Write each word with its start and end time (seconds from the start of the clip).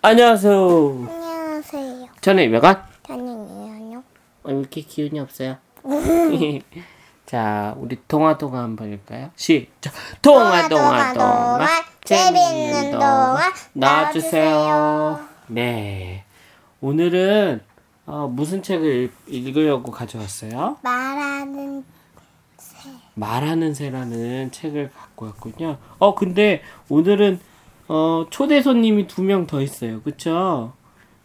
안녕하세요. 0.00 1.08
안녕하세요. 1.10 2.06
저는 2.20 2.44
이명관. 2.44 2.82
저는요. 3.06 3.98
어, 3.98 4.02
왜 4.44 4.58
이렇게 4.58 4.80
기운이 4.80 5.18
없어요? 5.18 5.56
자, 7.26 7.74
우리 7.78 7.98
동화 8.06 8.38
동화 8.38 8.60
한번 8.62 8.90
할까요? 8.92 9.30
시작. 9.36 9.92
동화 10.22 10.68
동화 10.68 11.12
동화 11.12 11.66
재밌는 12.04 12.92
동화 12.92 13.40
나와주세요. 13.72 15.20
네. 15.48 16.24
오늘은 16.80 17.60
어, 18.06 18.28
무슨 18.32 18.62
책을 18.62 19.04
읽- 19.04 19.12
읽으려고 19.26 19.90
가져왔어요? 19.90 20.78
말하는 20.82 21.84
말하는 23.14 23.74
새라는 23.74 24.52
책을 24.52 24.90
갖고 24.96 25.26
왔군요. 25.26 25.76
어, 25.98 26.14
근데 26.14 26.62
오늘은 26.88 27.40
어, 27.88 28.26
초대 28.30 28.60
손님이 28.62 29.06
두 29.06 29.22
명 29.22 29.46
더 29.46 29.62
있어요. 29.62 30.02
그쵸? 30.02 30.72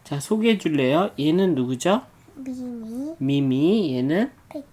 자, 0.03 0.19
소개해 0.19 0.57
줄래요? 0.57 1.11
얘는 1.19 1.55
누구죠? 1.55 2.01
미미 2.35 3.15
미미, 3.19 3.95
얘는 3.95 4.31
패키. 4.49 4.65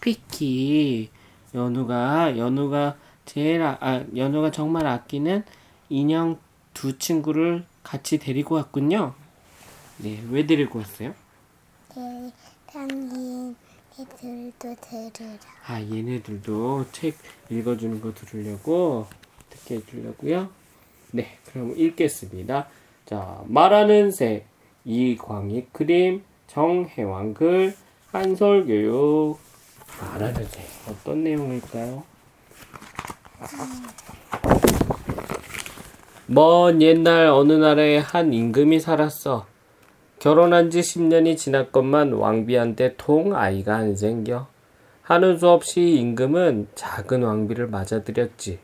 피키. 0.00 1.10
연우가, 1.54 2.36
연우가 2.36 2.96
제일, 3.24 3.62
아, 3.62 3.78
아, 3.80 4.04
연우가 4.14 4.50
정말 4.50 4.86
아끼는 4.86 5.44
인형 5.88 6.38
두 6.74 6.98
친구를 6.98 7.64
같이 7.82 8.18
데리고 8.18 8.56
왔군요. 8.56 9.14
네, 9.98 10.22
왜 10.30 10.46
데리고 10.46 10.80
왔어요? 10.80 11.14
네, 11.96 12.30
당신 12.70 13.56
애들도 13.98 14.76
들으라. 14.82 15.38
아, 15.66 15.80
얘네들도 15.80 16.86
책 16.92 17.16
읽어주는 17.50 18.00
거 18.00 18.12
들으려고 18.12 19.06
듣게 19.48 19.76
해주려고요. 19.76 20.50
네, 21.12 21.26
그럼 21.52 21.74
읽겠습니다. 21.76 22.68
자, 23.06 23.42
말하는 23.46 24.10
새 24.10 24.44
이광희 24.84 25.68
그림 25.72 26.22
정혜왕 26.46 27.34
글 27.34 27.74
한솔교육 28.12 29.38
말하는 30.00 30.44
새 30.44 30.62
어떤 30.90 31.24
내용일까요? 31.24 32.02
먼 36.26 36.82
옛날 36.82 37.28
어느 37.28 37.52
나라에 37.52 37.98
한 37.98 38.32
임금이 38.32 38.80
살았어. 38.80 39.46
결혼한 40.18 40.70
지 40.70 40.80
10년이 40.80 41.36
지났건만 41.36 42.12
왕비한테 42.12 42.94
통 42.96 43.36
아이가 43.36 43.76
안 43.76 43.96
생겨. 43.96 44.48
하는 45.02 45.38
수 45.38 45.48
없이 45.48 45.82
임금은 45.82 46.68
작은 46.74 47.22
왕비를 47.22 47.68
맞아들였지. 47.68 48.58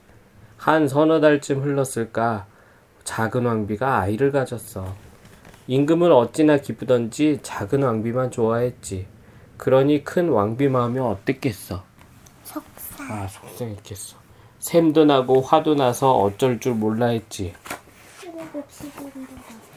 한 0.62 0.86
서너 0.86 1.18
달쯤 1.18 1.60
흘렀을까 1.64 2.46
작은 3.02 3.46
왕비가 3.46 3.98
아이를 3.98 4.30
가졌어. 4.30 4.94
임금은 5.66 6.12
어찌나 6.12 6.58
기쁘던지 6.58 7.40
작은 7.42 7.82
왕비만 7.82 8.30
좋아했지. 8.30 9.08
그러니 9.56 10.04
큰 10.04 10.28
왕비 10.28 10.68
마음이 10.68 11.00
어땠겠어? 11.00 11.82
속상. 12.44 13.10
아 13.10 13.26
속상했겠어. 13.26 14.16
샘도 14.60 15.04
나고 15.04 15.40
화도 15.40 15.74
나서 15.74 16.16
어쩔 16.16 16.60
줄 16.60 16.74
몰라 16.74 17.06
했지. 17.06 17.54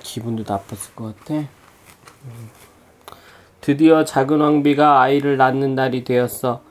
기분도 0.03 0.43
나빴을 0.47 0.93
것 0.95 1.17
같아. 1.17 1.33
음. 1.33 2.49
드디어 3.59 4.05
작은 4.05 4.39
왕비가 4.39 5.01
아이를 5.01 5.37
낳는 5.37 5.73
날이 5.73 6.03
되었어. 6.03 6.61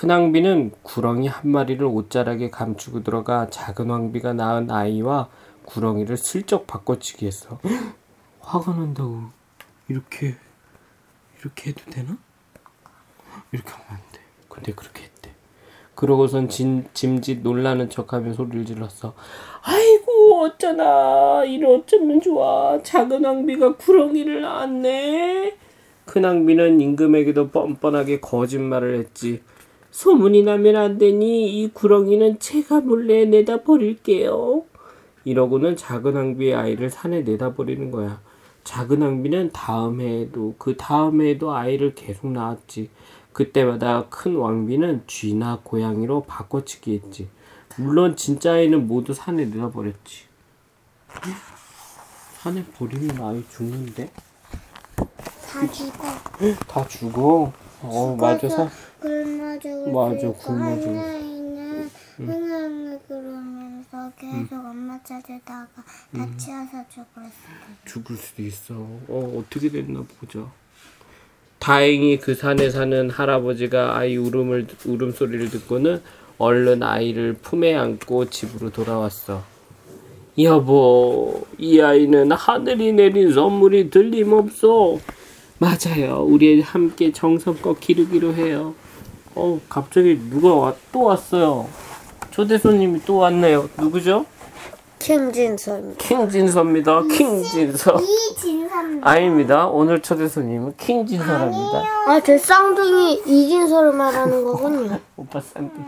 큰 0.00 0.08
왕비는 0.08 0.72
구렁이 0.82 1.28
한 1.28 1.50
마리를 1.50 1.84
옷자락에 1.84 2.48
감추고 2.48 3.02
들어가 3.02 3.50
작은 3.50 3.90
왕비가 3.90 4.32
낳은 4.32 4.70
아이와 4.70 5.28
구렁이를 5.66 6.16
슬쩍 6.16 6.66
바꿔치기 6.66 7.26
했어. 7.26 7.60
화가 8.40 8.72
난다고 8.76 9.24
이렇게 9.88 10.36
이렇게 11.38 11.68
해도 11.68 11.82
되나? 11.90 12.16
이렇게 13.52 13.70
하면 13.72 13.86
안 13.90 13.98
돼. 14.10 14.20
근데 14.48 14.72
그렇게 14.72 15.02
했대. 15.02 15.32
그러고선 15.94 16.48
진, 16.48 16.88
짐짓 16.94 17.42
놀라는 17.42 17.90
척하며 17.90 18.32
소리를 18.32 18.64
질렀어. 18.64 19.12
아이고 19.60 20.40
어쩌나 20.40 21.44
이를 21.44 21.66
어쩌면 21.68 22.22
좋아 22.22 22.82
작은 22.82 23.22
왕비가 23.22 23.76
구렁이를 23.76 24.40
낳았네 24.40 25.58
큰 26.06 26.24
왕비는 26.24 26.80
임금에게도 26.80 27.50
뻔뻔하게 27.50 28.20
거짓말을 28.20 28.98
했지 28.98 29.42
소문이 29.90 30.42
나면 30.42 30.76
안 30.76 30.98
되니 30.98 31.60
이 31.60 31.68
구렁이는 31.68 32.38
제가 32.38 32.80
몰래 32.80 33.24
내다 33.24 33.62
버릴게요 33.62 34.64
이러고는 35.24 35.76
작은 35.76 36.14
왕비의 36.14 36.54
아이를 36.54 36.90
산에 36.90 37.22
내다 37.22 37.54
버리는 37.54 37.90
거야 37.90 38.20
작은 38.64 39.02
왕비는 39.02 39.50
다음 39.52 40.00
해에도 40.00 40.54
그 40.58 40.76
다음 40.76 41.20
해에도 41.20 41.54
아이를 41.54 41.94
계속 41.94 42.30
낳았지 42.30 42.90
그때마다 43.32 44.06
큰 44.08 44.36
왕비는 44.36 45.04
쥐나 45.06 45.60
고양이로 45.62 46.22
바꿔치기 46.22 46.94
했지 46.94 47.28
물론 47.76 48.16
진짜 48.16 48.54
아이는 48.54 48.86
모두 48.86 49.14
산에 49.14 49.46
내다 49.46 49.70
버렸지. 49.70 50.24
산에 52.38 52.64
버리면 52.64 53.22
아이 53.22 53.44
죽는데? 53.48 54.10
다 54.96 55.70
죽어. 55.70 56.54
다 56.66 56.88
죽어. 56.88 57.52
어 57.82 58.16
맞아 58.18 58.48
사. 58.48 58.68
굶어 59.00 59.58
죽을 59.58 59.92
맞아, 59.92 60.18
수 60.18 60.26
있고 60.26 60.38
굶어 60.38 60.80
죽을 60.80 60.98
한 60.98 61.04
아이는 61.04 61.90
흥흥을 62.16 63.00
그러면서 63.08 64.12
계속 64.18 64.54
엄마 64.54 65.02
찾으다가 65.02 65.68
다치어서 66.14 66.84
죽을 66.88 67.24
수도 67.24 67.84
죽을 67.86 68.16
수도 68.16 68.42
있어. 68.42 68.74
어 68.74 69.38
어떻게 69.38 69.70
됐나 69.70 70.04
보자. 70.18 70.46
다행히 71.58 72.18
그 72.18 72.34
산에 72.34 72.70
사는 72.70 73.10
할아버지가 73.10 73.96
아이 73.96 74.16
울음을 74.16 74.66
울음 74.86 75.12
소리를 75.12 75.50
듣고는 75.50 76.02
얼른 76.38 76.82
아이를 76.82 77.34
품에 77.34 77.74
안고 77.76 78.30
집으로 78.30 78.70
돌아왔어. 78.70 79.42
여보, 80.38 81.46
이 81.58 81.80
아이는 81.80 82.32
하늘이 82.32 82.92
내린 82.94 83.32
선물이 83.32 83.90
들림없어. 83.90 84.98
맞아요. 85.60 86.24
우리 86.26 86.62
함께 86.62 87.12
정성껏 87.12 87.78
기르기로 87.80 88.32
해요. 88.34 88.74
어, 89.34 89.60
갑자기 89.68 90.18
누가 90.30 90.54
와, 90.54 90.74
또 90.90 91.02
왔어요. 91.02 91.68
초대 92.30 92.56
손님이 92.56 93.02
또 93.04 93.18
왔네요. 93.18 93.68
누구죠? 93.76 94.24
킹진선. 94.98 95.96
킹진서입니다. 95.98 97.02
킹진서. 97.08 98.00
아닙니다. 99.02 99.66
오늘 99.66 100.00
초대 100.00 100.28
손님은 100.28 100.76
킹진서랍니다. 100.78 101.84
아, 102.06 102.20
제 102.20 102.38
쌍둥이 102.38 103.22
이진서를 103.26 103.92
말하는 103.92 104.42
거군요. 104.42 104.98
오빠 105.16 105.40
쌍둥이. 105.40 105.84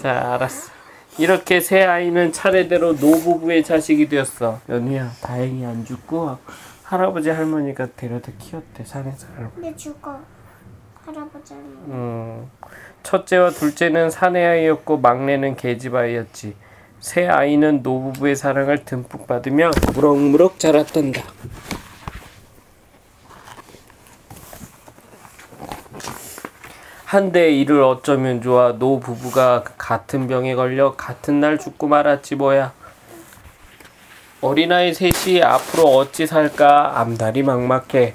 자, 0.00 0.34
알았어. 0.34 0.79
이렇게 1.20 1.60
새 1.60 1.82
아이는 1.82 2.32
차례대로 2.32 2.94
노부부의 2.94 3.62
자식이 3.62 4.08
되었어. 4.08 4.58
연우야, 4.70 5.10
다행히 5.20 5.66
안 5.66 5.84
죽고 5.84 6.38
할아버지 6.82 7.28
할머니가 7.28 7.88
데려다 7.94 8.32
키웠대 8.38 8.84
산에서. 8.86 9.26
근데 9.54 9.76
죽어. 9.76 10.18
할아버지는. 11.04 11.62
음, 11.88 12.50
첫째와 13.02 13.50
둘째는 13.50 14.08
사내 14.08 14.46
아이였고 14.46 14.96
막내는 14.96 15.56
계집 15.56 15.94
아이였지. 15.94 16.56
새 17.00 17.26
아이는 17.26 17.82
노부부의 17.82 18.34
사랑을 18.34 18.86
듬뿍 18.86 19.26
받으며 19.26 19.72
무럭무럭 19.94 20.58
자랐단다. 20.58 21.22
한데 27.10 27.50
이를 27.50 27.82
어쩌면 27.82 28.40
좋아 28.40 28.78
노 28.78 29.00
부부가 29.00 29.64
같은 29.76 30.28
병에 30.28 30.54
걸려 30.54 30.94
같은 30.94 31.40
날 31.40 31.58
죽고 31.58 31.88
말았지 31.88 32.36
뭐야. 32.36 32.72
어린아이 34.40 34.94
셋이 34.94 35.42
앞으로 35.42 35.88
어찌 35.88 36.28
살까 36.28 37.00
앞날이 37.00 37.42
막막해. 37.42 38.14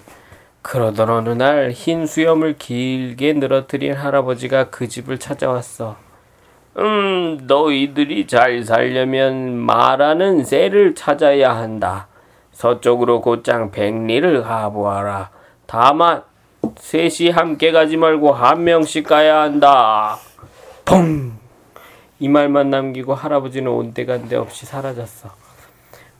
그러던 0.61 1.09
어느 1.09 1.29
날 1.31 1.71
흰 1.71 2.07
수염을 2.07 2.55
길게 2.57 3.33
늘어뜨린 3.33 3.95
할아버지가 3.95 4.69
그 4.69 4.87
집을 4.87 5.17
찾아왔어. 5.17 5.97
음, 6.77 7.41
너희들이 7.47 8.27
잘 8.27 8.63
살려면 8.63 9.57
말하는 9.57 10.45
새를 10.45 10.95
찾아야 10.95 11.53
한다. 11.53 12.07
서쪽으로 12.53 13.19
곧장 13.19 13.71
백리를 13.71 14.41
가보아라. 14.41 15.31
다만 15.65 16.23
셋이 16.77 17.29
함께 17.29 17.71
가지 17.71 17.97
말고 17.97 18.31
한 18.31 18.63
명씩 18.63 19.05
가야 19.07 19.41
한다. 19.41 20.17
펑! 20.85 21.33
이 22.19 22.29
말만 22.29 22.69
남기고 22.69 23.13
할아버지는 23.13 23.69
온데간데 23.69 24.35
없이 24.35 24.65
사라졌어. 24.65 25.29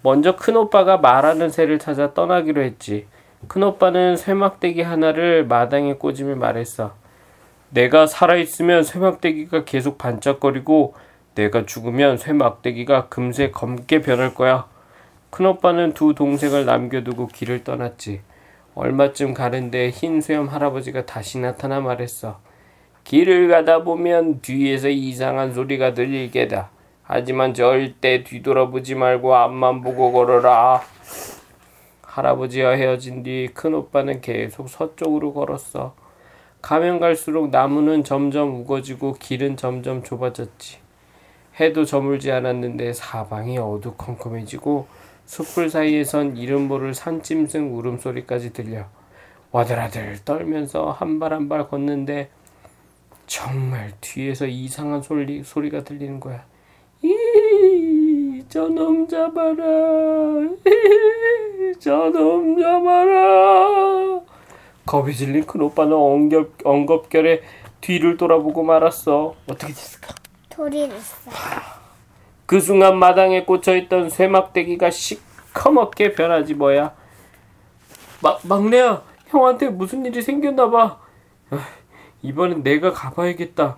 먼저 0.02 0.36
큰오빠가 0.36 0.98
말하는 0.98 1.50
새를 1.50 1.80
찾아 1.80 2.14
떠나기로 2.14 2.62
했지. 2.62 3.08
큰오빠는 3.48 4.18
쇠막대기 4.18 4.82
하나를 4.82 5.46
마당에 5.46 5.94
꽂으며 5.94 6.36
말했어. 6.36 6.94
내가 7.70 8.08
살아있으면 8.08 8.84
쇠막대기가 8.84 9.66
계속 9.66 9.98
반짝거리고 9.98 10.96
내가 11.36 11.66
죽으면 11.66 12.18
쇠 12.18 12.34
막대기가 12.34 13.10
금세 13.10 13.52
검게 13.52 14.02
변할 14.02 14.34
거야. 14.34 14.66
큰오빠는 15.30 15.94
두 15.94 16.14
동생을 16.16 16.66
남겨두고 16.66 17.28
길을 17.28 17.64
떠났지. 17.64 18.22
얼마쯤 18.76 19.34
가는데 19.34 19.90
흰 19.90 20.20
수염 20.20 20.48
할아버지가 20.48 21.06
다시 21.06 21.40
나타나 21.40 21.80
말했어. 21.80 22.40
길을 23.06 23.48
가다 23.48 23.84
보면 23.84 24.42
뒤에서 24.42 24.90
이상한 24.90 25.54
소리가 25.54 25.94
들릴 25.94 26.30
게다. 26.30 26.72
하지만 27.02 27.54
절대 27.54 28.24
뒤돌아보지 28.24 28.96
말고 28.96 29.34
앞만 29.34 29.82
보고 29.82 30.12
걸어라. 30.12 30.82
할아버지와 32.02 32.72
헤어진 32.72 33.24
뒤 33.24 33.50
큰오빠는 33.54 34.20
계속 34.20 34.68
서쪽으로 34.68 35.34
걸었어. 35.34 35.96
가면 36.62 37.00
갈수록 37.00 37.52
나무는 37.52 38.04
점점 38.04 38.60
우거지고 38.60 39.14
길은 39.14 39.56
점점 39.56 40.04
좁아졌지. 40.04 40.80
해도 41.60 41.86
저물지 41.86 42.32
않았는데 42.32 42.92
사방이 42.92 43.58
어두컴컴해지고 43.58 44.88
숲풀 45.26 45.70
사이에선 45.70 46.38
이름 46.38 46.68
모를 46.68 46.94
산짐승 46.94 47.76
울음소리까지 47.76 48.54
들려 48.54 48.86
와들와들 49.52 50.20
떨면서 50.26 50.92
한 50.92 51.20
발 51.20 51.34
한 51.34 51.48
발 51.50 51.68
걷는데 51.68 52.30
정말 53.28 53.92
뒤에서 54.02 54.46
이상한 54.46 55.02
소리, 55.02 55.44
소리가 55.44 55.84
들리는 55.84 56.20
거야. 56.20 56.46
이, 57.02 58.44
저놈 58.50 59.08
잡아라. 59.08 59.56
저놈 61.80 62.60
잡아라. 62.62 64.22
겁이 64.86 65.16
질린 65.16 65.46
큰 65.48 65.62
오빠는 65.62 65.94
엉겹, 65.94 66.54
엉겁결에 66.64 67.42
뒤를 67.82 68.18
돌아보고 68.18 68.62
말았어. 68.64 69.36
어떻게 69.48 69.74
됐을까? 69.74 70.14
돌이 70.50 70.88
됐어. 70.90 71.32
그 72.46 72.60
순간 72.60 73.00
마당에 73.00 73.44
꽂혀있던 73.44 74.10
쇠막대기가 74.10 74.92
시커멓게 74.92 76.14
변하지 76.14 76.54
뭐야. 76.54 76.94
마, 78.22 78.38
막내야, 78.44 79.02
형한테 79.28 79.70
무슨 79.70 80.06
일이 80.06 80.22
생겼나봐. 80.22 81.00
이번엔 82.22 82.64
내가 82.64 82.92
가봐야겠다. 82.92 83.78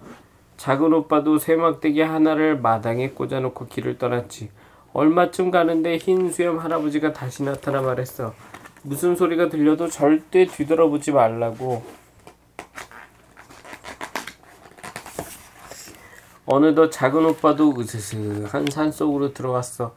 작은 0.58 0.94
오빠도 0.94 1.38
쇠막대기 1.38 2.02
하나를 2.02 2.60
마당에 2.60 3.10
꽂아놓고 3.10 3.68
길을 3.68 3.98
떠났지. 3.98 4.50
얼마쯤 4.94 5.52
가는데 5.52 5.98
흰 5.98 6.32
수염 6.32 6.58
할아버지가 6.58 7.14
다시 7.14 7.44
나타나 7.44 7.82
말했어. 7.82 8.34
무슨 8.82 9.16
소리가 9.16 9.50
들려도 9.50 9.88
절대 9.90 10.46
뒤돌아보지 10.46 11.12
말라고. 11.12 11.84
어느덧 16.48 16.90
작은 16.92 17.26
오빠도 17.26 17.74
으스스한 17.78 18.68
산속으로 18.72 19.34
들어왔어. 19.34 19.94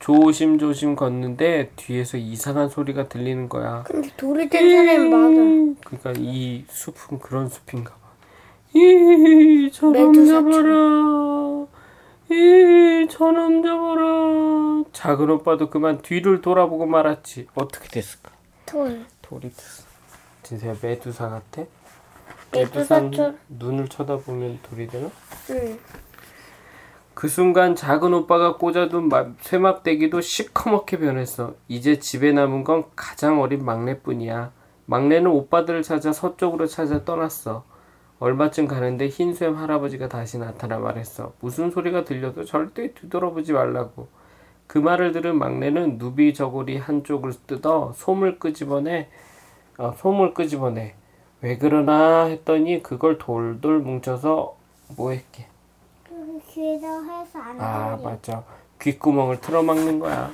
조심조심 0.00 0.96
걷는데 0.96 1.70
뒤에서 1.76 2.18
이상한 2.18 2.68
소리가 2.68 3.08
들리는 3.08 3.48
거야. 3.48 3.84
근데 3.84 4.10
돌이 4.16 4.50
된 4.50 4.70
사람이 4.70 5.08
맞아. 5.08 5.80
그러니까 5.86 6.12
이 6.18 6.64
숲은 6.68 7.20
그런 7.20 7.48
숲인가 7.48 7.90
봐. 7.90 7.98
이 8.74 9.70
저놈. 9.72 10.26
잡아라. 10.26 11.66
이 12.30 13.06
저놈 13.08 13.62
잡아라. 13.62 14.84
작은 14.92 15.30
오빠도 15.30 15.70
그만 15.70 16.02
뒤를 16.02 16.42
돌아보고 16.42 16.84
말았지. 16.84 17.46
어떻게 17.54 17.88
됐을까? 17.88 18.30
돌. 18.66 19.06
돌이 19.22 19.50
됐어. 19.50 19.84
진짜 20.42 20.74
메두사 20.82 21.30
같아? 21.30 21.62
메두사처럼. 22.54 23.04
메두사는 23.10 23.38
눈을 23.48 23.88
쳐다보면 23.88 24.58
돌이 24.62 24.86
되나? 24.88 25.10
응. 25.50 25.78
그 27.14 27.28
순간 27.28 27.76
작은 27.76 28.12
오빠가 28.12 28.56
꽂아둔 28.56 29.08
마- 29.08 29.26
쇠막대기도 29.40 30.20
시커멓게 30.20 30.98
변했어. 30.98 31.54
이제 31.68 31.98
집에 31.98 32.32
남은 32.32 32.64
건 32.64 32.84
가장 32.96 33.40
어린 33.40 33.64
막내뿐이야. 33.64 34.50
막내는 34.86 35.30
오빠들을 35.30 35.82
찾아 35.82 36.12
서쪽으로 36.12 36.66
찾아 36.66 37.04
떠났어. 37.04 37.64
얼마쯤 38.18 38.66
가는데 38.66 39.08
흰수염 39.08 39.56
할아버지가 39.56 40.08
다시 40.08 40.38
나타나 40.38 40.78
말했어. 40.78 41.32
무슨 41.40 41.70
소리가 41.70 42.04
들려도 42.04 42.44
절대 42.44 42.92
뒤돌아보지 42.94 43.52
말라고. 43.52 44.08
그 44.66 44.78
말을 44.78 45.12
들은 45.12 45.36
막내는 45.38 45.98
누비 45.98 46.32
저고리 46.34 46.78
한쪽을 46.78 47.32
뜯어 47.46 47.92
솜을 47.94 48.38
끄집어내, 48.38 49.08
어, 49.78 49.92
솜을 49.98 50.34
끄집어내. 50.34 50.94
왜 51.44 51.58
그러나 51.58 52.24
했더니 52.24 52.82
그걸 52.82 53.18
돌돌 53.18 53.80
뭉쳐서 53.80 54.56
뭐 54.96 55.10
했게? 55.10 55.46
귀에다 56.48 57.02
해서 57.02 57.38
안아 57.38 57.98
맞아. 58.02 58.42
귓구멍을 58.80 59.42
틀어막는 59.42 59.98
거야. 59.98 60.30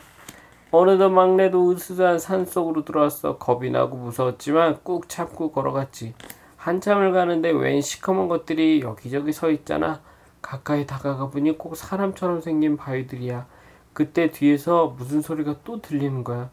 어느덧 0.70 1.08
막내도 1.08 1.72
으스스한 1.72 2.20
산속으로 2.20 2.84
들어왔어. 2.84 3.38
겁이 3.38 3.72
나고 3.72 3.96
무서웠지만 3.96 4.84
꾹 4.84 5.08
참고 5.08 5.50
걸어갔지. 5.50 6.14
한참을 6.56 7.10
가는데 7.10 7.50
웬 7.50 7.80
시커먼 7.80 8.28
것들이 8.28 8.80
여기저기 8.80 9.32
서 9.32 9.50
있잖아. 9.50 10.02
가까이 10.40 10.86
다가가 10.86 11.30
보니 11.30 11.58
꼭 11.58 11.74
사람처럼 11.74 12.40
생긴 12.40 12.76
바위들이야. 12.76 13.48
그때 13.94 14.30
뒤에서 14.30 14.94
무슨 14.96 15.22
소리가 15.22 15.56
또 15.64 15.82
들리는 15.82 16.22
거야? 16.22 16.50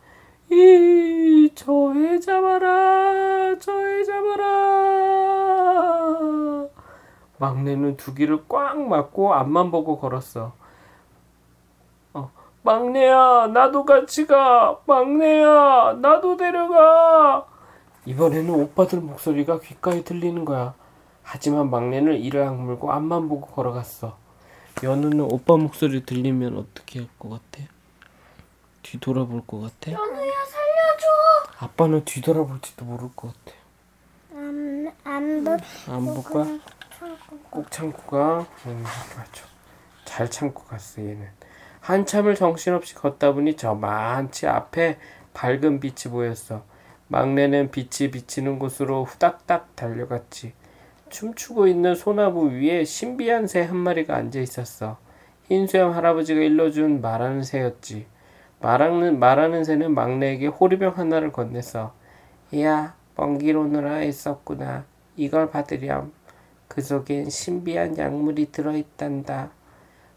이 0.50 1.52
저해 1.54 2.20
잡아라 2.20 3.58
저해 3.60 4.04
잡아라 4.06 4.46
막내는 7.38 7.98
두 7.98 8.14
귀를 8.16 8.44
꽉 8.48 8.80
막고 8.80 9.34
앞만 9.34 9.72
보고 9.72 10.00
걸었어. 10.00 10.54
어, 12.14 12.32
막내야, 12.64 13.48
나도 13.48 13.86
같이 13.86 14.26
가. 14.26 14.80
막내야, 14.86 15.98
나도 16.02 16.38
데려가. 16.38 17.46
이번에는 18.06 18.50
오빠들 18.50 19.00
목소리가 19.02 19.60
귓가에 19.60 20.04
들리는 20.04 20.46
거야. 20.46 20.74
하지만 21.24 21.70
막내는 21.70 22.18
이를 22.18 22.44
악물고 22.44 22.92
앞만 22.92 23.28
보고 23.28 23.48
걸어갔어. 23.48 24.18
연우는 24.84 25.22
오빠 25.22 25.58
목소리 25.58 26.06
들리면 26.06 26.58
어떻게 26.58 27.00
할 27.00 27.10
것 27.20 27.30
같아? 27.30 27.66
뒤돌아볼 28.84 29.42
것 29.46 29.60
같아? 29.62 29.92
연우야 29.92 30.32
살려줘. 30.46 31.08
아빠는 31.60 32.06
뒤돌아볼지도 32.06 32.86
모를 32.86 33.10
것 33.16 33.34
같아. 33.34 33.58
안안 35.04 35.44
볼. 35.44 35.58
안 35.90 36.06
볼 36.06 36.24
꼭 37.50 37.70
참고 37.72 38.02
가. 38.04 38.46
음, 38.66 38.84
맞아. 39.16 39.46
잘 40.06 40.30
참고 40.30 40.64
갔어, 40.64 41.02
얘는. 41.02 41.28
한참을 41.82 42.36
정신없이 42.36 42.96
걷다 42.96 43.34
보니 43.34 43.56
저 43.56 43.74
많지 43.76 44.48
앞에 44.48 44.98
밝은 45.34 45.80
빛이 45.80 46.12
보였어. 46.12 46.64
막내는 47.08 47.72
빛이 47.72 48.12
비치는 48.12 48.60
곳으로 48.60 49.06
후닥닥 49.06 49.76
달려갔지. 49.76 50.54
춤추고 51.10 51.68
있는 51.68 51.96
소나무 51.96 52.52
위에 52.52 52.84
신비한 52.84 53.48
새 53.48 53.64
한 53.64 53.78
마리가 53.78 54.16
앉아 54.16 54.40
있었어. 54.40 54.98
흰수염 55.46 55.94
할아버지가 55.94 56.42
일러준 56.42 57.00
말하는 57.02 57.44
새였지. 57.44 58.08
말하는, 58.60 59.20
말하는 59.20 59.64
새는 59.64 59.94
막내에게 59.94 60.48
호리병 60.48 60.98
하나를 60.98 61.32
건넸어. 61.32 61.92
야, 62.60 62.96
먼길 63.16 63.56
오느라 63.58 64.02
애썼구나. 64.02 64.86
이걸 65.16 65.50
받으렴. 65.50 66.12
그 66.68 66.82
속엔 66.82 67.30
신비한 67.30 67.98
약물이 67.98 68.52
들어있단다. 68.52 69.52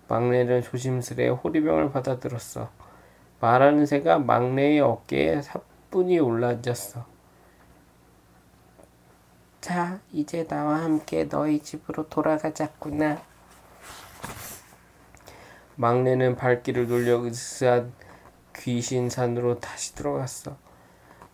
막내는 0.08 0.62
조심스레 0.62 1.28
호리병을 1.28 1.92
받아들었어. 1.92 2.70
말하는 3.40 3.86
새가 3.86 4.18
막내의 4.18 4.80
어깨에 4.80 5.40
사뿐히 5.42 6.18
올라앉았어. 6.18 7.06
자, 9.60 10.00
이제 10.12 10.46
나와 10.46 10.82
함께 10.82 11.28
너희 11.28 11.60
집으로 11.60 12.08
돌아가자꾸나. 12.08 13.22
막내는 15.76 16.36
발길을 16.36 16.88
돌려 16.88 17.24
으스스한 17.24 17.92
귀신산으로 18.56 19.60
다시 19.60 19.94
들어갔어. 19.94 20.56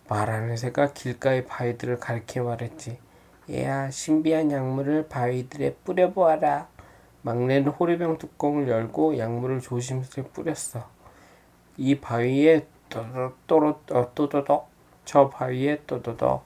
말하는 0.07 0.55
새가 0.55 0.93
길가의 0.93 1.45
바위들을 1.45 1.99
가리켜 1.99 2.43
말했지. 2.43 2.99
얘야, 3.49 3.89
신비한 3.89 4.51
약물을 4.51 5.07
바위들에 5.07 5.75
뿌려보아라. 5.85 6.67
막내는 7.21 7.71
호리병 7.71 8.17
뚜껑을 8.17 8.67
열고 8.67 9.17
약물을 9.17 9.61
조심스레 9.61 10.27
뿌렸어. 10.33 10.85
이 11.77 11.99
바위에 11.99 12.67
또도록 12.89 13.85
어, 13.91 14.11
또도독 14.15 14.69
저 15.05 15.29
바위에 15.29 15.81
또도독 15.87 16.43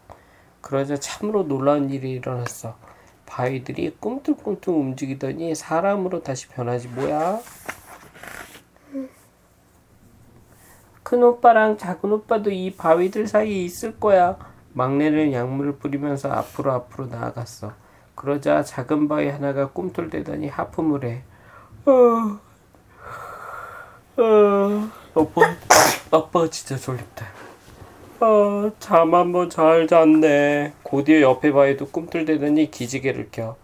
그러자 0.61 0.97
참으로 0.97 1.47
놀라운 1.47 1.89
일이 1.89 2.11
일어났어. 2.11 2.75
바위들이 3.25 3.97
꿈틀꿈틀 3.99 4.73
움직이더니 4.73 5.55
사람으로 5.55 6.21
다시 6.21 6.47
변하지 6.49 6.89
뭐야? 6.89 7.39
큰 11.01 11.23
오빠랑 11.23 11.77
작은 11.77 12.11
오빠도 12.11 12.51
이 12.51 12.75
바위들 12.75 13.27
사이에 13.27 13.63
있을 13.63 13.99
거야. 13.99 14.50
막내는 14.73 15.33
약물을 15.33 15.77
뿌리면서 15.77 16.31
앞으로 16.31 16.71
앞으로 16.73 17.07
나아갔어. 17.07 17.73
그러자 18.15 18.63
작은 18.63 19.07
바위 19.07 19.29
하나가 19.29 19.69
꿈틀대더니 19.69 20.47
하품을 20.47 21.03
해. 21.05 21.23
어, 21.85 22.39
어, 24.17 24.89
아빠, 25.15 25.41
아빠 26.11 26.49
진짜 26.49 26.77
졸립다. 26.77 27.25
아, 28.19 28.71
잠 28.79 29.15
한번 29.15 29.49
잘 29.49 29.87
잤네. 29.87 30.73
곧이어 30.83 31.21
옆에 31.21 31.51
바위도 31.51 31.87
꿈틀대더니 31.87 32.69
기지개를 32.69 33.29
켜. 33.31 33.55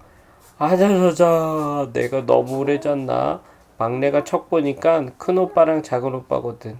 아자자자, 0.57 1.89
내가 1.93 2.25
너무 2.25 2.57
오래 2.57 2.79
잤나? 2.79 3.41
막내가 3.77 4.23
척 4.23 4.49
보니까 4.49 5.05
큰 5.19 5.37
오빠랑 5.37 5.83
작은 5.83 6.15
오빠거든. 6.15 6.79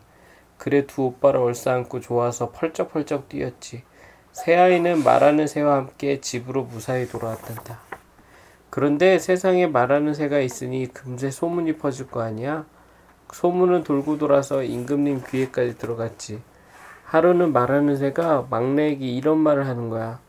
그래 0.58 0.88
두 0.88 1.04
오빠를 1.04 1.40
얼싸안고 1.40 2.00
좋아서 2.00 2.50
펄쩍펄쩍 2.50 3.30
뛰었지. 3.30 3.84
새아이는 4.38 5.04
말하는 5.04 5.48
새와 5.48 5.78
함께 5.78 6.22
집으로 6.22 6.64
무사히 6.64 7.08
돌아왔단다. 7.08 7.80
그런데 8.70 9.18
세상에 9.18 9.66
말하는 9.66 10.14
새가 10.14 10.40
있으니 10.40 10.86
금세 10.86 11.32
소문이 11.32 11.78
퍼질 11.78 12.08
거 12.12 12.22
아니야? 12.22 12.66
소문은 13.34 13.84
돌고 13.84 14.20
돌아서 14.20 14.62
임금님 14.62 15.24
귀에까지 15.28 15.80
들어갔지. 15.80 16.40
하루는 17.06 17.52
말하는 17.52 17.98
새가 17.98 18.46
막내에게 18.52 19.08
이런 19.08 19.40
말을 19.40 19.66
하는 19.66 19.90
거야. 19.90 20.20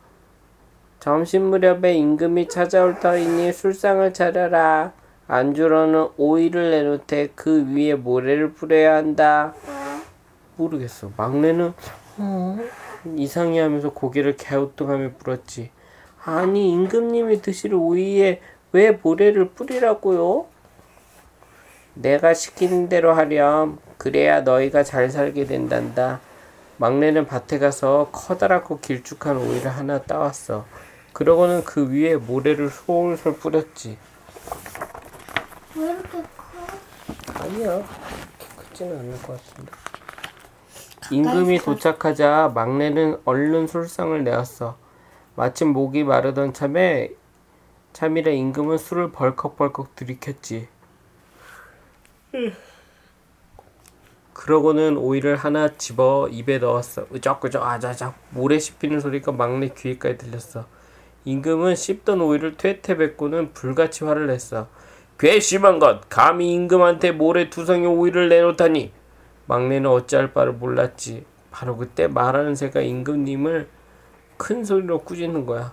점심 1.00 1.50
무렵에 1.50 1.92
임금이 1.92 2.48
찾아올 2.48 3.00
터이니 3.00 3.52
술상을 3.52 4.14
차려라. 4.14 4.94
안주로는 5.26 6.08
오이를 6.16 6.70
내놓되 6.70 7.32
그 7.34 7.74
위에 7.74 7.94
모래를 7.94 8.54
뿌려야 8.54 8.96
한다. 8.96 9.52
모르겠어. 10.56 11.10
막내는 11.14 11.74
어? 12.16 12.58
이상해 13.16 13.60
하면서 13.60 13.90
고개를 13.90 14.36
갸우뚱하며 14.36 15.10
물었지. 15.18 15.70
아니 16.24 16.72
임금님이 16.72 17.42
드실 17.42 17.74
오이에 17.74 18.40
왜 18.72 18.90
모래를 18.90 19.50
뿌리라고요? 19.50 20.46
내가 21.94 22.34
시키는 22.34 22.88
대로 22.88 23.12
하렴. 23.12 23.78
그래야 23.96 24.42
너희가 24.42 24.84
잘 24.84 25.10
살게 25.10 25.46
된단다. 25.46 26.20
막내는 26.76 27.26
밭에 27.26 27.58
가서 27.58 28.10
커다랗고 28.12 28.78
길쭉한 28.80 29.36
오이를 29.36 29.68
하나 29.70 30.00
따왔어. 30.02 30.64
그러고는 31.12 31.64
그 31.64 31.90
위에 31.90 32.14
모래를 32.16 32.70
솔솔 32.70 33.38
뿌렸지. 33.38 33.98
왜 35.76 35.84
이렇게 35.90 36.22
커? 36.36 37.42
아니야. 37.42 37.68
그렇게 37.68 38.54
크지는 38.56 38.98
않을 38.98 39.22
것 39.22 39.36
같은데. 39.36 39.72
임금이 41.10 41.58
도착하자 41.60 42.52
막내는 42.54 43.20
얼른 43.24 43.66
술상을 43.66 44.24
내었어. 44.24 44.76
마침 45.36 45.68
목이 45.68 46.04
마르던 46.04 46.52
참에 46.52 47.10
참이라 47.92 48.30
임금은 48.32 48.76
술을 48.76 49.12
벌컥벌컥 49.12 49.96
들이켰지. 49.96 50.68
그러고는 54.34 54.96
오이를 54.96 55.36
하나 55.36 55.68
집어 55.76 56.28
입에 56.30 56.58
넣었어. 56.58 57.06
으적으적 57.12 57.64
아자작 57.64 58.14
모래 58.30 58.58
씹히는 58.58 59.00
소리가 59.00 59.32
막내 59.32 59.68
귀에까지 59.68 60.18
들렸어. 60.18 60.66
임금은 61.24 61.74
씹던 61.74 62.20
오이를 62.20 62.56
퇴퇴 62.56 62.96
뱉고는 62.96 63.52
불같이 63.52 64.04
화를 64.04 64.26
냈어. 64.26 64.68
괘씸한 65.18 65.78
것! 65.80 66.08
감히 66.08 66.52
임금한테 66.54 67.10
모래 67.12 67.50
두성의 67.50 67.86
오이를 67.86 68.28
내놓다니! 68.28 68.97
막내는 69.48 69.90
어찌할 69.90 70.32
바를 70.32 70.52
몰랐지. 70.52 71.24
바로 71.50 71.76
그때 71.76 72.06
말하는 72.06 72.54
새가 72.54 72.82
임금님을 72.82 73.68
큰 74.36 74.62
소리로 74.62 75.00
꾸짖는 75.00 75.46
거야. 75.46 75.72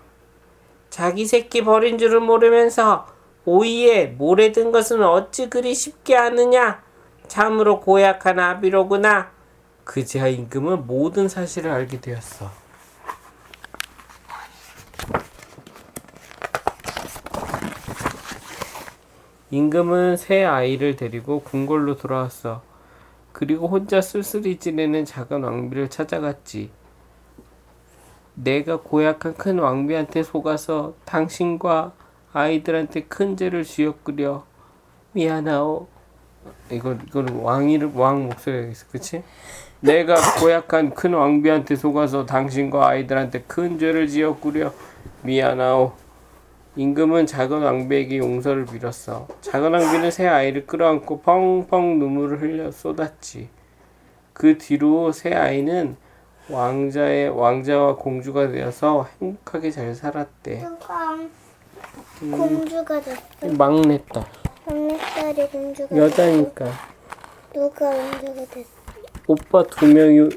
자기 0.89 1.25
새끼 1.25 1.63
버린 1.63 1.97
줄을 1.97 2.21
모르면서 2.21 3.05
오이에 3.43 4.07
모래 4.07 4.51
든 4.53 4.71
것은 4.71 5.03
어찌 5.03 5.49
그리 5.49 5.75
쉽게 5.75 6.15
아느냐? 6.15 6.81
참으로 7.27 7.81
고약한 7.81 8.39
아비로구나. 8.39 9.31
그제야 9.83 10.27
임금은 10.27 10.87
모든 10.87 11.27
사실을 11.27 11.69
알게 11.69 11.99
되었어. 11.99 12.49
임금은 19.51 20.17
새 20.17 20.43
아이를 20.45 20.95
데리고 20.95 21.41
궁궐로 21.41 21.97
돌아왔어. 21.97 22.74
그리고 23.35 23.67
혼자 23.67 23.99
쓸쓸히 23.99 24.55
지내는 24.55 25.03
작은 25.03 25.43
왕비를 25.43 25.89
찾아갔지. 25.89 26.69
내가 28.33 28.77
고약한 28.77 29.35
큰 29.35 29.59
왕비한테 29.59 30.23
속아서 30.23 30.93
당신과 31.03 31.91
아이들한테 32.31 33.03
큰 33.03 33.35
죄를 33.35 33.65
지었구려. 33.65 34.45
미안하오. 35.11 35.85
이거 36.71 36.93
이거는 36.93 37.41
왕이를 37.41 37.91
왕 37.93 38.23
목소리가 38.23 38.71
있어, 38.71 38.85
그치? 38.89 39.21
내가 39.81 40.15
고약한 40.39 40.93
큰 40.93 41.13
왕비한테 41.13 41.75
속아서 41.75 42.25
당신과 42.25 42.87
아이들한테 42.87 43.41
큰 43.47 43.77
죄를 43.77 44.07
지었구려. 44.07 44.71
미안하오. 45.23 45.91
임금은 46.77 47.25
작은 47.25 47.61
왕비에게 47.61 48.17
용서를 48.17 48.65
빌었어. 48.65 49.27
작은 49.41 49.71
왕비는 49.73 50.11
새 50.11 50.27
아이를 50.27 50.65
끌어안고 50.67 51.21
펑펑 51.21 51.99
눈물을 51.99 52.41
흘려 52.41 52.71
쏟았지. 52.71 53.47
그 54.33 54.57
뒤로 54.57 55.11
새 55.13 55.33
아이는 55.33 55.95
왕자의 56.49 57.29
왕자와 57.29 57.95
공주가 57.95 58.47
되어서 58.49 59.07
행복하게 59.21 59.71
잘 59.71 59.95
살았대. 59.95 60.67
누가 62.19 62.37
공주가 62.37 63.01
됐어? 63.01 63.21
막내딸 63.57 64.25
막내딸이 64.65 65.47
공주가 65.49 65.87
됐어? 65.87 65.97
여자니까 65.97 66.65
누가 67.53 67.89
공주가 67.89 68.45
됐어? 68.51 68.69
오빠 69.27 69.63
두 69.63 69.87
명이 69.87 70.29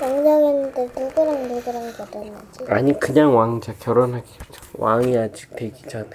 왕자겠는데 0.00 0.82
누구랑 0.98 1.48
누구랑 1.48 1.92
결혼하지? 1.92 2.64
아니 2.68 2.98
그냥 2.98 3.36
왕자 3.36 3.74
결혼하기 3.74 4.26
전 4.50 4.80
왕이 4.80 5.16
아직 5.18 5.54
되기 5.56 5.82
전에. 5.82 6.08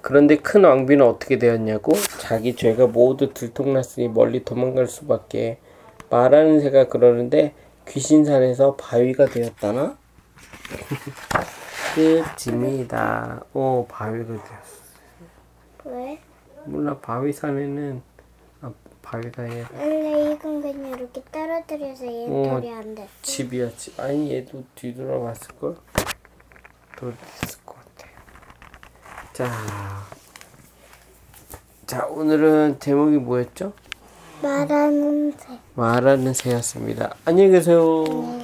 그런데 0.00 0.36
큰 0.36 0.64
왕비는 0.64 1.06
어떻게 1.06 1.38
되었냐고? 1.38 1.92
자기 2.18 2.56
죄가 2.56 2.88
모두 2.88 3.32
들통났으니 3.32 4.08
멀리 4.08 4.44
도망갈 4.44 4.88
수밖에 4.88 5.58
말하는 6.10 6.60
새가 6.60 6.88
그러는데 6.88 7.54
귀신산에서 7.88 8.74
바위가 8.76 9.26
되었다나? 9.26 9.96
끝입니다. 11.94 13.44
오 13.54 13.86
바위가 13.88 14.24
되었어. 14.24 14.82
왜? 15.84 16.18
몰라 16.64 16.98
바위산에는 16.98 18.02
아, 18.62 18.72
얘 19.04 19.64
원래 19.76 20.32
이건 20.32 20.62
그냥 20.62 20.88
이렇게 20.98 21.22
떨어뜨려서 21.30 22.06
얘 22.06 22.26
어. 22.28 22.54
돌이 22.60 22.70
안 22.72 22.94
됐어. 22.94 23.08
집이야 23.22 23.70
집 23.76 23.98
아니 24.00 24.32
얘도 24.32 24.64
뒤돌아봤을 24.74 25.56
걸 25.60 25.76
돌았을 26.96 27.58
것 27.66 27.76
같아 27.76 28.08
자, 29.32 29.50
자 31.86 32.06
오늘은 32.06 32.78
제목이 32.80 33.16
뭐였죠? 33.18 33.72
말하는 34.42 35.32
새. 35.38 35.58
말하는 35.74 36.32
새였습니다 36.32 37.14
안녕히 37.24 37.50
계세요 37.50 38.41